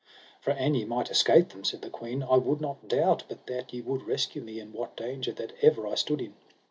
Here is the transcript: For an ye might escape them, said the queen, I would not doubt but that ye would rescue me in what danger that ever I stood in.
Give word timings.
For 0.39 0.49
an 0.49 0.73
ye 0.73 0.83
might 0.83 1.11
escape 1.11 1.49
them, 1.49 1.63
said 1.63 1.83
the 1.83 1.89
queen, 1.91 2.23
I 2.23 2.35
would 2.37 2.59
not 2.59 2.87
doubt 2.87 3.25
but 3.27 3.45
that 3.45 3.71
ye 3.71 3.81
would 3.81 4.07
rescue 4.07 4.41
me 4.41 4.59
in 4.59 4.73
what 4.73 4.95
danger 4.97 5.31
that 5.33 5.53
ever 5.61 5.85
I 5.85 5.93
stood 5.93 6.21
in. 6.21 6.33